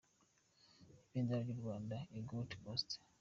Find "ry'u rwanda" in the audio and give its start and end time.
1.43-1.97